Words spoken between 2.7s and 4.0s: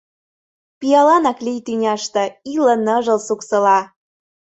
ныжыл суксыла.